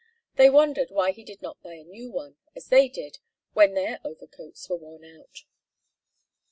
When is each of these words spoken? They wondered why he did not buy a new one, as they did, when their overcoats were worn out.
They 0.35 0.49
wondered 0.49 0.89
why 0.89 1.11
he 1.11 1.23
did 1.23 1.43
not 1.43 1.61
buy 1.61 1.75
a 1.75 1.83
new 1.83 2.09
one, 2.09 2.37
as 2.55 2.65
they 2.69 2.89
did, 2.89 3.19
when 3.53 3.75
their 3.75 3.99
overcoats 4.03 4.67
were 4.67 4.75
worn 4.77 5.05
out. 5.05 5.43